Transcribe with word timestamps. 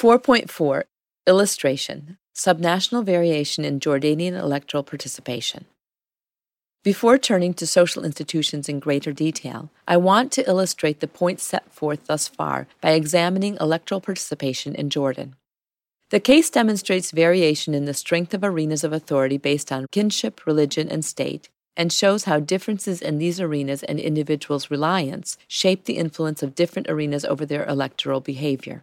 4.4 0.00 0.84
Illustration 1.26 2.16
Subnational 2.34 3.04
Variation 3.04 3.66
in 3.66 3.80
Jordanian 3.80 4.32
Electoral 4.32 4.82
Participation. 4.82 5.66
Before 6.82 7.18
turning 7.18 7.52
to 7.52 7.66
social 7.66 8.02
institutions 8.02 8.66
in 8.66 8.80
greater 8.80 9.12
detail, 9.12 9.68
I 9.86 9.98
want 9.98 10.32
to 10.32 10.48
illustrate 10.48 11.00
the 11.00 11.06
points 11.06 11.42
set 11.42 11.70
forth 11.70 12.06
thus 12.06 12.28
far 12.28 12.66
by 12.80 12.92
examining 12.92 13.58
electoral 13.60 14.00
participation 14.00 14.74
in 14.74 14.88
Jordan. 14.88 15.36
The 16.08 16.18
case 16.18 16.48
demonstrates 16.48 17.10
variation 17.10 17.74
in 17.74 17.84
the 17.84 17.92
strength 17.92 18.32
of 18.32 18.42
arenas 18.42 18.82
of 18.84 18.94
authority 18.94 19.36
based 19.36 19.70
on 19.70 19.86
kinship, 19.92 20.46
religion, 20.46 20.88
and 20.88 21.04
state, 21.04 21.50
and 21.76 21.92
shows 21.92 22.24
how 22.24 22.40
differences 22.40 23.02
in 23.02 23.18
these 23.18 23.38
arenas 23.38 23.82
and 23.82 24.00
individuals' 24.00 24.70
reliance 24.70 25.36
shape 25.46 25.84
the 25.84 25.98
influence 25.98 26.42
of 26.42 26.54
different 26.54 26.88
arenas 26.88 27.26
over 27.26 27.44
their 27.44 27.66
electoral 27.66 28.22
behavior. 28.22 28.82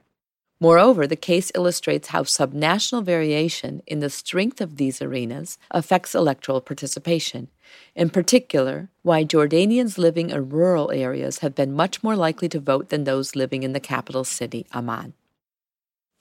Moreover, 0.59 1.05
the 1.05 1.15
case 1.15 1.51
illustrates 1.53 2.07
how 2.07 2.23
subnational 2.23 3.03
variation 3.03 3.83
in 3.85 3.99
the 3.99 4.09
strength 4.09 4.59
of 4.59 4.77
these 4.77 5.01
arenas 5.01 5.59
affects 5.69 6.15
electoral 6.15 6.61
participation. 6.61 7.49
In 7.95 8.09
particular, 8.09 8.89
why 9.03 9.23
Jordanians 9.23 9.99
living 9.99 10.31
in 10.31 10.49
rural 10.49 10.91
areas 10.91 11.39
have 11.39 11.53
been 11.53 11.73
much 11.73 12.01
more 12.01 12.15
likely 12.15 12.49
to 12.49 12.59
vote 12.59 12.89
than 12.89 13.03
those 13.03 13.35
living 13.35 13.61
in 13.61 13.73
the 13.73 13.79
capital 13.79 14.23
city, 14.23 14.65
Amman. 14.73 15.13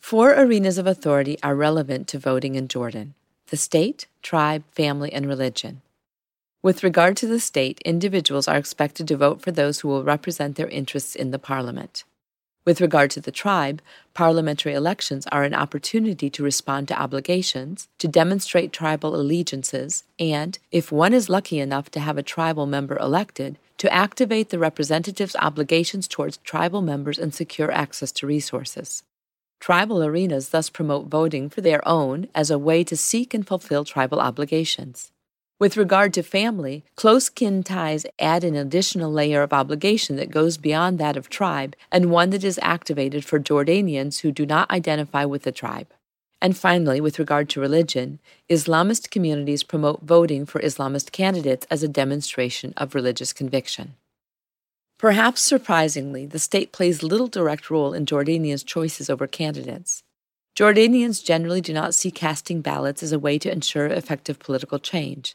Four 0.01 0.33
arenas 0.35 0.77
of 0.77 0.87
authority 0.87 1.39
are 1.43 1.57
relevant 1.57 2.07
to 2.09 2.19
voting 2.19 2.55
in 2.55 2.69
Jordan 2.69 3.15
the 3.49 3.57
state, 3.57 4.07
tribe, 4.23 4.65
family, 4.73 5.13
and 5.13 5.27
religion. 5.27 5.81
With 6.63 6.83
regard 6.83 7.17
to 7.19 7.29
the 7.29 7.39
state, 7.39 7.81
individuals 7.85 8.49
are 8.49 8.57
expected 8.57 9.07
to 9.07 9.17
vote 9.17 9.41
for 9.41 9.53
those 9.53 9.81
who 9.81 9.89
will 9.89 10.03
represent 10.03 10.57
their 10.57 10.69
interests 10.69 11.15
in 11.15 11.31
the 11.31 11.39
parliament. 11.39 12.03
With 12.67 12.81
regard 12.81 13.13
to 13.13 13.21
the 13.21 13.31
tribe, 13.31 13.81
parliamentary 14.13 14.75
elections 14.75 15.25
are 15.31 15.45
an 15.45 15.55
opportunity 15.55 16.29
to 16.31 16.43
respond 16.43 16.89
to 16.89 17.01
obligations, 17.01 17.87
to 17.99 18.09
demonstrate 18.09 18.73
tribal 18.73 19.15
allegiances, 19.15 20.03
and, 20.19 20.59
if 20.73 20.91
one 20.91 21.15
is 21.15 21.29
lucky 21.29 21.61
enough 21.61 21.93
to 21.93 22.01
have 22.01 22.19
a 22.19 22.25
tribal 22.25 22.67
member 22.67 22.99
elected, 22.99 23.57
to 23.79 23.93
activate 23.93 24.49
the 24.49 24.59
representative's 24.59 25.37
obligations 25.37 26.09
towards 26.09 26.39
tribal 26.39 26.83
members 26.83 27.21
and 27.21 27.33
secure 27.33 27.71
access 27.71 28.11
to 28.11 28.27
resources. 28.27 29.05
Tribal 29.61 30.03
arenas 30.03 30.49
thus 30.49 30.69
promote 30.69 31.07
voting 31.07 31.49
for 31.49 31.61
their 31.61 31.87
own 31.87 32.27
as 32.35 32.51
a 32.51 32.59
way 32.59 32.83
to 32.83 32.97
seek 32.97 33.33
and 33.33 33.47
fulfill 33.47 33.85
tribal 33.85 34.19
obligations. 34.19 35.13
With 35.59 35.79
regard 35.79 36.13
to 36.13 36.23
family, 36.23 36.85
close 36.97 37.31
kin 37.31 37.63
ties 37.63 38.05
add 38.19 38.45
an 38.45 38.55
additional 38.55 39.11
layer 39.11 39.41
of 39.41 39.55
obligation 39.55 40.17
that 40.17 40.31
goes 40.31 40.59
beyond 40.59 40.99
that 40.99 41.17
of 41.17 41.31
tribe 41.31 41.75
and 41.91 42.11
one 42.11 42.29
that 42.31 42.45
is 42.45 42.61
activated 42.61 43.25
for 43.25 43.41
Jordanians 43.41 44.21
who 44.21 44.33
do 44.33 44.45
not 44.45 44.71
identify 44.71 45.25
with 45.25 45.45
the 45.45 45.53
tribe. 45.53 45.87
And 46.43 46.55
finally, 46.55 47.01
with 47.01 47.19
regard 47.19 47.49
to 47.51 47.61
religion, 47.61 48.19
Islamist 48.51 49.11
communities 49.11 49.63
promote 49.63 50.03
voting 50.03 50.45
for 50.45 50.61
Islamist 50.61 51.11
candidates 51.11 51.67
as 51.71 51.83
a 51.83 51.89
demonstration 51.89 52.75
of 52.77 52.95
religious 52.95 53.33
conviction. 53.33 53.95
Perhaps 54.99 55.41
surprisingly, 55.41 56.27
the 56.27 56.39
state 56.39 56.71
plays 56.71 57.03
little 57.03 57.29
direct 57.29 57.71
role 57.71 57.95
in 57.95 58.05
Jordanians' 58.05 58.63
choices 58.63 59.09
over 59.09 59.27
candidates. 59.27 60.03
Jordanians 60.55 61.25
generally 61.25 61.63
do 61.63 61.73
not 61.73 61.95
see 61.95 62.11
casting 62.11 62.61
ballots 62.61 63.03
as 63.03 63.13
a 63.13 63.19
way 63.19 63.39
to 63.39 63.51
ensure 63.51 63.87
effective 63.87 64.39
political 64.39 64.79
change. 64.79 65.35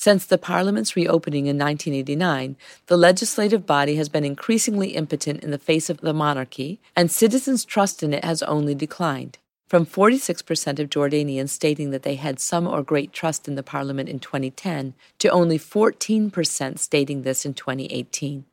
Since 0.00 0.26
the 0.26 0.38
parliament's 0.38 0.94
reopening 0.94 1.46
in 1.46 1.58
1989, 1.58 2.54
the 2.86 2.96
legislative 2.96 3.66
body 3.66 3.96
has 3.96 4.08
been 4.08 4.24
increasingly 4.24 4.90
impotent 4.90 5.42
in 5.42 5.50
the 5.50 5.58
face 5.58 5.90
of 5.90 6.00
the 6.00 6.12
monarchy, 6.12 6.78
and 6.94 7.10
citizens' 7.10 7.64
trust 7.64 8.04
in 8.04 8.14
it 8.14 8.24
has 8.24 8.40
only 8.44 8.76
declined. 8.76 9.38
From 9.66 9.84
46% 9.84 10.78
of 10.78 10.88
Jordanians 10.88 11.48
stating 11.48 11.90
that 11.90 12.04
they 12.04 12.14
had 12.14 12.38
some 12.38 12.68
or 12.68 12.84
great 12.84 13.12
trust 13.12 13.48
in 13.48 13.56
the 13.56 13.64
parliament 13.64 14.08
in 14.08 14.20
2010 14.20 14.94
to 15.18 15.28
only 15.30 15.58
14% 15.58 16.78
stating 16.78 17.22
this 17.22 17.44
in 17.44 17.52
2018. 17.54 18.44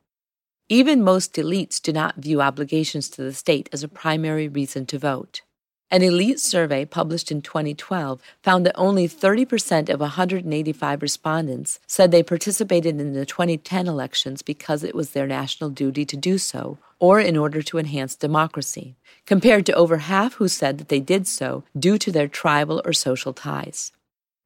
Even 0.68 1.00
most 1.00 1.34
elites 1.34 1.80
do 1.80 1.92
not 1.92 2.16
view 2.16 2.42
obligations 2.42 3.08
to 3.10 3.22
the 3.22 3.32
state 3.32 3.68
as 3.72 3.84
a 3.84 3.88
primary 3.88 4.48
reason 4.48 4.84
to 4.86 4.98
vote. 4.98 5.42
An 5.88 6.02
elite 6.02 6.40
survey 6.40 6.84
published 6.84 7.30
in 7.30 7.42
2012 7.42 8.20
found 8.42 8.66
that 8.66 8.74
only 8.76 9.08
30% 9.08 9.88
of 9.88 10.00
185 10.00 11.00
respondents 11.00 11.78
said 11.86 12.10
they 12.10 12.24
participated 12.24 13.00
in 13.00 13.12
the 13.12 13.24
2010 13.24 13.86
elections 13.86 14.42
because 14.42 14.82
it 14.82 14.96
was 14.96 15.10
their 15.10 15.28
national 15.28 15.70
duty 15.70 16.04
to 16.04 16.16
do 16.16 16.38
so 16.38 16.78
or 16.98 17.20
in 17.20 17.36
order 17.36 17.62
to 17.62 17.78
enhance 17.78 18.16
democracy, 18.16 18.96
compared 19.26 19.64
to 19.66 19.74
over 19.74 19.98
half 19.98 20.34
who 20.34 20.48
said 20.48 20.78
that 20.78 20.88
they 20.88 20.98
did 20.98 21.28
so 21.28 21.62
due 21.78 21.98
to 21.98 22.10
their 22.10 22.26
tribal 22.26 22.82
or 22.84 22.92
social 22.92 23.32
ties. 23.32 23.92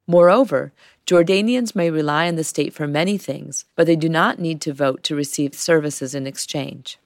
Moreover, 0.07 0.73
Jordanians 1.07 1.75
may 1.75 1.89
rely 1.89 2.29
on 2.29 2.37
the 2.37 2.45
state 2.45 2.75
for 2.75 2.87
many 2.87 3.17
things, 3.17 3.65
but 3.77 3.87
they 3.87 3.97
do 3.97 4.11
not 4.11 4.39
need 4.39 4.61
to 4.61 4.75
vote 4.75 5.03
to 5.05 5.17
receive 5.17 5.55
services 5.55 6.15
in 6.15 6.27
exchange. 6.27 6.99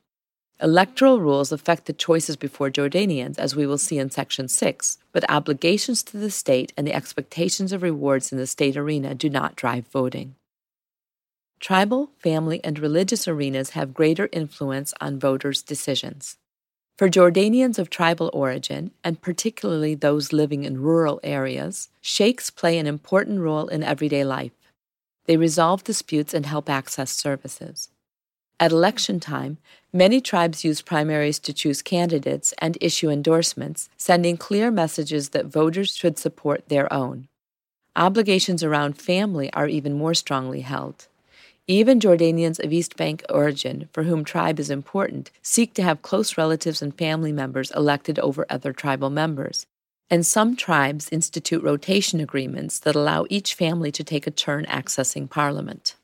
Electoral 0.65 1.21
rules 1.21 1.53
affect 1.53 1.85
the 1.85 1.93
choices 1.93 2.37
before 2.37 2.71
Jordanians, 2.71 3.39
as 3.39 3.55
we 3.55 3.67
will 3.67 3.77
see 3.77 3.99
in 3.99 4.09
Section 4.09 4.49
6, 4.49 4.97
but 5.13 5.31
obligations 5.31 6.03
to 6.05 6.17
the 6.17 6.31
state 6.31 6.73
and 6.75 6.87
the 6.87 6.95
expectations 6.95 7.71
of 7.71 7.83
rewards 7.83 8.33
in 8.33 8.39
the 8.39 8.47
state 8.47 8.75
arena 8.75 9.15
do 9.15 9.29
not 9.29 9.57
drive 9.57 9.87
voting. 9.89 10.37
Tribal, 11.61 12.13
family, 12.17 12.63
and 12.65 12.79
religious 12.79 13.29
arenas 13.29 13.71
have 13.71 13.93
greater 13.93 14.31
influence 14.33 14.95
on 15.03 15.19
voters' 15.19 15.61
decisions. 15.61 16.39
For 16.97 17.11
Jordanians 17.11 17.79
of 17.79 17.91
tribal 17.91 18.31
origin, 18.33 18.93
and 19.05 19.21
particularly 19.21 19.95
those 19.95 20.33
living 20.33 20.65
in 20.65 20.81
rural 20.81 21.21
areas, 21.23 21.91
sheikhs 22.01 22.49
play 22.49 22.79
an 22.79 22.87
important 22.87 23.41
role 23.41 23.69
in 23.69 23.83
everyday 23.83 24.25
life. 24.25 24.53
They 25.27 25.37
resolve 25.37 25.85
disputes 25.85 26.33
and 26.33 26.47
help 26.47 26.71
access 26.71 27.11
services. 27.11 27.91
At 28.61 28.71
election 28.71 29.19
time, 29.19 29.59
many 29.93 30.21
tribes 30.21 30.65
use 30.65 30.81
primaries 30.81 31.41
to 31.41 31.53
choose 31.53 31.83
candidates 31.83 32.55
and 32.59 32.79
issue 32.81 33.11
endorsements, 33.11 33.89
sending 33.97 34.37
clear 34.37 34.71
messages 34.71 35.31
that 35.31 35.47
voters 35.47 35.95
should 35.97 36.19
support 36.19 36.69
their 36.69 36.91
own. 36.93 37.27
Obligations 37.97 38.63
around 38.63 38.97
family 38.97 39.53
are 39.53 39.69
even 39.69 39.95
more 39.95 40.15
strongly 40.15 40.61
held. 40.61 41.09
Even 41.67 41.99
Jordanians 41.99 42.63
of 42.63 42.73
East 42.73 42.97
Bank 42.97 43.25
origin, 43.29 43.89
for 43.93 44.03
whom 44.03 44.25
tribe 44.25 44.61
is 44.61 44.71
important, 44.71 45.31
seek 45.43 45.75
to 45.75 45.83
have 45.83 46.03
close 46.03 46.37
relatives 46.37 46.83
and 46.83 46.97
family 46.97 47.33
members 47.33 47.71
elected 47.73 48.19
over 48.19 48.47
other 48.51 48.73
tribal 48.73 49.11
members. 49.11 49.67
And 50.11 50.27
some 50.27 50.55
tribes 50.57 51.09
institute 51.11 51.63
rotation 51.63 52.21
agreements 52.21 52.79
that 52.81 52.95
allow 52.95 53.27
each 53.31 53.55
family 53.55 53.91
to 53.93 54.05
take 54.05 54.27
a 54.27 54.31
turn 54.31 54.67
accessing 54.67 55.29
parliament. 55.29 55.97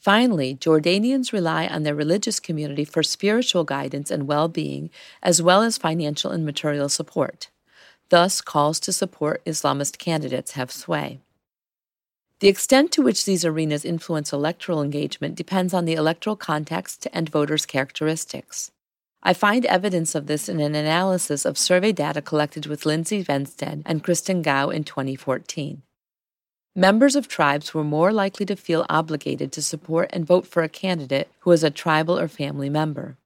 Finally, 0.00 0.56
Jordanians 0.56 1.30
rely 1.30 1.66
on 1.66 1.82
their 1.82 1.94
religious 1.94 2.40
community 2.40 2.86
for 2.86 3.02
spiritual 3.02 3.64
guidance 3.64 4.10
and 4.10 4.26
well 4.26 4.48
being, 4.48 4.88
as 5.22 5.42
well 5.42 5.60
as 5.62 5.76
financial 5.76 6.30
and 6.30 6.44
material 6.44 6.88
support. 6.88 7.50
Thus, 8.08 8.40
calls 8.40 8.80
to 8.80 8.94
support 8.94 9.44
Islamist 9.44 9.98
candidates 9.98 10.52
have 10.52 10.72
sway. 10.72 11.20
The 12.40 12.48
extent 12.48 12.92
to 12.92 13.02
which 13.02 13.26
these 13.26 13.44
arenas 13.44 13.84
influence 13.84 14.32
electoral 14.32 14.82
engagement 14.82 15.34
depends 15.34 15.74
on 15.74 15.84
the 15.84 15.92
electoral 15.92 16.34
context 16.34 17.06
and 17.12 17.28
voters' 17.28 17.66
characteristics. 17.66 18.70
I 19.22 19.34
find 19.34 19.66
evidence 19.66 20.14
of 20.14 20.26
this 20.26 20.48
in 20.48 20.60
an 20.60 20.74
analysis 20.74 21.44
of 21.44 21.58
survey 21.58 21.92
data 21.92 22.22
collected 22.22 22.64
with 22.64 22.86
Lindsay 22.86 23.22
Benstead 23.22 23.82
and 23.84 24.02
Kristen 24.02 24.42
Kao 24.42 24.70
in 24.70 24.84
2014. 24.84 25.82
Members 26.76 27.16
of 27.16 27.26
tribes 27.26 27.74
were 27.74 27.82
more 27.82 28.12
likely 28.12 28.46
to 28.46 28.54
feel 28.54 28.86
obligated 28.88 29.50
to 29.50 29.60
support 29.60 30.08
and 30.12 30.24
vote 30.24 30.46
for 30.46 30.62
a 30.62 30.68
candidate 30.68 31.28
who 31.40 31.50
was 31.50 31.64
a 31.64 31.70
tribal 31.70 32.16
or 32.16 32.28
family 32.28 32.70
member. 32.70 33.16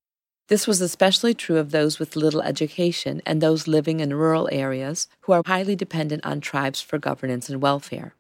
This 0.49 0.67
was 0.67 0.81
especially 0.81 1.35
true 1.35 1.59
of 1.59 1.71
those 1.71 1.99
with 1.99 2.17
little 2.17 2.41
education 2.41 3.21
and 3.27 3.43
those 3.43 3.69
living 3.69 4.01
in 4.01 4.15
rural 4.15 4.49
areas 4.51 5.09
who 5.21 5.33
are 5.33 5.43
highly 5.45 5.77
dependent 5.77 6.25
on 6.25 6.41
tribes 6.41 6.81
for 6.81 6.99
governance 6.99 7.51
and 7.51 7.61
welfare. 7.61 8.15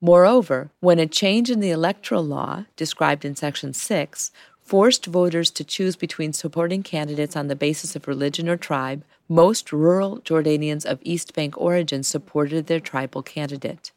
Moreover, 0.00 0.70
when 0.80 0.98
a 0.98 1.06
change 1.06 1.50
in 1.50 1.60
the 1.60 1.70
electoral 1.70 2.24
law, 2.24 2.64
described 2.74 3.26
in 3.26 3.36
Section 3.36 3.74
6, 3.74 4.30
forced 4.62 5.04
voters 5.04 5.50
to 5.50 5.64
choose 5.64 5.96
between 5.96 6.32
supporting 6.32 6.82
candidates 6.82 7.36
on 7.36 7.48
the 7.48 7.54
basis 7.54 7.94
of 7.94 8.08
religion 8.08 8.48
or 8.48 8.56
tribe, 8.56 9.04
most 9.28 9.70
rural 9.70 10.20
Jordanians 10.20 10.86
of 10.86 10.98
East 11.02 11.34
Bank 11.34 11.58
origin 11.58 12.02
supported 12.02 12.68
their 12.68 12.80
tribal 12.80 13.22
candidate. 13.22 13.92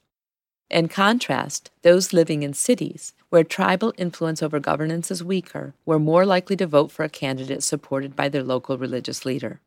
In 0.70 0.88
contrast, 0.88 1.70
those 1.84 2.14
living 2.14 2.44
in 2.44 2.54
cities, 2.54 3.14
where 3.30 3.44
tribal 3.44 3.94
influence 3.98 4.42
over 4.42 4.60
governance 4.60 5.12
is 5.12 5.24
weaker, 5.24 5.74
were 5.86 6.00
more 6.00 6.26
likely 6.26 6.56
to 6.58 6.66
vote 6.66 6.92
for 6.92 7.04
a 7.04 7.10
candidate 7.10 7.64
supported 7.64 8.16
by 8.16 8.30
their 8.30 8.44
local 8.44 8.78
religious 8.78 9.26
leader. 9.26 9.62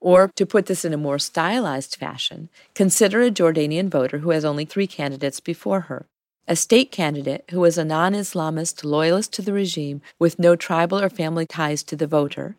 Or, 0.00 0.30
to 0.36 0.46
put 0.46 0.66
this 0.66 0.84
in 0.84 0.94
a 0.94 0.96
more 0.96 1.18
stylized 1.18 1.96
fashion, 1.96 2.48
consider 2.74 3.22
a 3.22 3.30
Jordanian 3.30 3.88
voter 3.88 4.18
who 4.18 4.30
has 4.30 4.44
only 4.44 4.64
three 4.64 4.86
candidates 4.86 5.40
before 5.40 5.82
her 5.82 6.06
a 6.50 6.56
state 6.56 6.90
candidate 6.90 7.44
who 7.50 7.62
is 7.66 7.76
a 7.76 7.84
non 7.84 8.14
Islamist 8.14 8.82
loyalist 8.82 9.34
to 9.34 9.42
the 9.42 9.52
regime 9.52 10.00
with 10.18 10.38
no 10.38 10.56
tribal 10.56 10.98
or 10.98 11.10
family 11.10 11.44
ties 11.44 11.82
to 11.82 11.94
the 11.94 12.06
voter, 12.06 12.56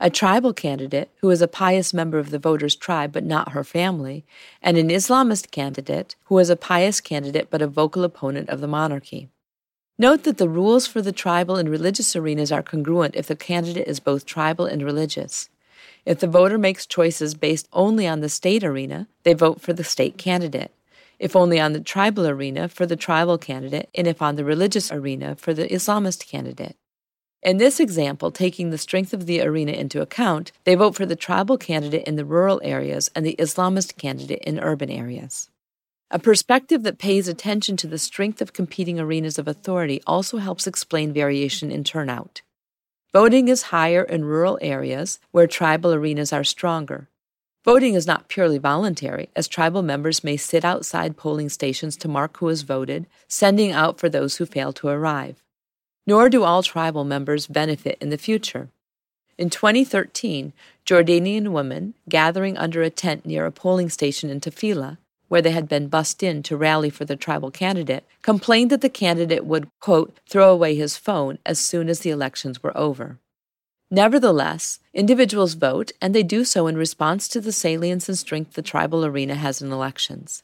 a 0.00 0.10
tribal 0.10 0.52
candidate 0.52 1.10
who 1.20 1.30
is 1.30 1.42
a 1.42 1.48
pious 1.48 1.94
member 1.94 2.18
of 2.18 2.30
the 2.30 2.38
voter's 2.38 2.76
tribe 2.76 3.12
but 3.12 3.24
not 3.24 3.52
her 3.52 3.64
family, 3.64 4.24
and 4.62 4.76
an 4.76 4.88
Islamist 4.88 5.50
candidate 5.50 6.16
who 6.24 6.38
is 6.38 6.50
a 6.50 6.56
pious 6.56 7.00
candidate 7.00 7.48
but 7.50 7.62
a 7.62 7.66
vocal 7.66 8.04
opponent 8.04 8.48
of 8.48 8.60
the 8.60 8.68
monarchy. 8.68 9.28
Note 9.96 10.24
that 10.24 10.38
the 10.38 10.48
rules 10.48 10.86
for 10.88 11.00
the 11.00 11.12
tribal 11.12 11.56
and 11.56 11.68
religious 11.68 12.16
arenas 12.16 12.50
are 12.50 12.62
congruent 12.62 13.14
if 13.14 13.28
the 13.28 13.36
candidate 13.36 13.86
is 13.86 14.00
both 14.00 14.26
tribal 14.26 14.66
and 14.66 14.82
religious. 14.82 15.48
If 16.04 16.18
the 16.18 16.26
voter 16.26 16.58
makes 16.58 16.84
choices 16.84 17.34
based 17.34 17.68
only 17.72 18.06
on 18.06 18.20
the 18.20 18.28
state 18.28 18.64
arena, 18.64 19.08
they 19.22 19.34
vote 19.34 19.60
for 19.60 19.72
the 19.72 19.84
state 19.84 20.18
candidate. 20.18 20.72
If 21.18 21.36
only 21.36 21.60
on 21.60 21.72
the 21.72 21.80
tribal 21.80 22.26
arena, 22.26 22.68
for 22.68 22.86
the 22.86 22.96
tribal 22.96 23.38
candidate, 23.38 23.88
and 23.94 24.06
if 24.06 24.20
on 24.20 24.34
the 24.34 24.44
religious 24.44 24.90
arena, 24.90 25.36
for 25.36 25.54
the 25.54 25.68
Islamist 25.68 26.26
candidate. 26.26 26.76
In 27.44 27.58
this 27.58 27.78
example, 27.78 28.30
taking 28.30 28.70
the 28.70 28.78
strength 28.78 29.12
of 29.12 29.26
the 29.26 29.42
arena 29.42 29.72
into 29.72 30.00
account, 30.00 30.50
they 30.64 30.74
vote 30.74 30.94
for 30.94 31.04
the 31.04 31.14
tribal 31.14 31.58
candidate 31.58 32.06
in 32.06 32.16
the 32.16 32.24
rural 32.24 32.58
areas 32.64 33.10
and 33.14 33.24
the 33.24 33.36
Islamist 33.38 33.98
candidate 33.98 34.42
in 34.44 34.58
urban 34.58 34.88
areas. 34.88 35.50
A 36.10 36.18
perspective 36.18 36.84
that 36.84 36.98
pays 36.98 37.28
attention 37.28 37.76
to 37.76 37.86
the 37.86 37.98
strength 37.98 38.40
of 38.40 38.54
competing 38.54 38.98
arenas 38.98 39.38
of 39.38 39.46
authority 39.46 40.00
also 40.06 40.38
helps 40.38 40.66
explain 40.66 41.12
variation 41.12 41.70
in 41.70 41.84
turnout. 41.84 42.40
Voting 43.12 43.48
is 43.48 43.64
higher 43.64 44.02
in 44.02 44.24
rural 44.24 44.58
areas 44.62 45.18
where 45.30 45.46
tribal 45.46 45.92
arenas 45.92 46.32
are 46.32 46.44
stronger. 46.44 47.10
Voting 47.62 47.92
is 47.92 48.06
not 48.06 48.28
purely 48.28 48.56
voluntary, 48.56 49.28
as 49.36 49.48
tribal 49.48 49.82
members 49.82 50.24
may 50.24 50.38
sit 50.38 50.64
outside 50.64 51.18
polling 51.18 51.50
stations 51.50 51.94
to 51.98 52.08
mark 52.08 52.38
who 52.38 52.48
has 52.48 52.62
voted, 52.62 53.06
sending 53.28 53.70
out 53.70 54.00
for 54.00 54.08
those 54.08 54.36
who 54.36 54.46
fail 54.46 54.72
to 54.72 54.88
arrive 54.88 55.43
nor 56.06 56.28
do 56.28 56.44
all 56.44 56.62
tribal 56.62 57.04
members 57.04 57.46
benefit 57.46 57.98
in 58.00 58.10
the 58.10 58.18
future. 58.18 58.68
In 59.36 59.50
2013, 59.50 60.52
Jordanian 60.86 61.48
women 61.48 61.94
gathering 62.08 62.56
under 62.56 62.82
a 62.82 62.90
tent 62.90 63.26
near 63.26 63.46
a 63.46 63.52
polling 63.52 63.88
station 63.88 64.30
in 64.30 64.40
Tafila, 64.40 64.98
where 65.28 65.42
they 65.42 65.50
had 65.50 65.68
been 65.68 65.88
bussed 65.88 66.22
in 66.22 66.42
to 66.44 66.56
rally 66.56 66.90
for 66.90 67.04
the 67.04 67.16
tribal 67.16 67.50
candidate, 67.50 68.04
complained 68.22 68.70
that 68.70 68.80
the 68.80 68.88
candidate 68.88 69.44
would, 69.44 69.68
quote, 69.80 70.16
throw 70.28 70.52
away 70.52 70.74
his 70.74 70.96
phone 70.96 71.38
as 71.44 71.58
soon 71.58 71.88
as 71.88 72.00
the 72.00 72.10
elections 72.10 72.62
were 72.62 72.76
over. 72.76 73.18
Nevertheless, 73.90 74.80
individuals 74.92 75.54
vote, 75.54 75.92
and 76.00 76.14
they 76.14 76.22
do 76.22 76.44
so 76.44 76.66
in 76.66 76.76
response 76.76 77.28
to 77.28 77.40
the 77.40 77.52
salience 77.52 78.08
and 78.08 78.18
strength 78.18 78.54
the 78.54 78.62
tribal 78.62 79.04
arena 79.04 79.34
has 79.34 79.60
in 79.60 79.72
elections. 79.72 80.42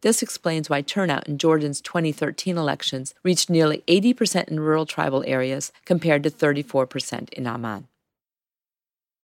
This 0.00 0.22
explains 0.22 0.70
why 0.70 0.82
turnout 0.82 1.26
in 1.26 1.38
Jordan's 1.38 1.80
2013 1.80 2.56
elections 2.56 3.14
reached 3.24 3.50
nearly 3.50 3.82
80% 3.88 4.48
in 4.48 4.60
rural 4.60 4.86
tribal 4.86 5.24
areas 5.26 5.72
compared 5.84 6.22
to 6.22 6.30
34% 6.30 7.30
in 7.30 7.46
Amman. 7.48 7.88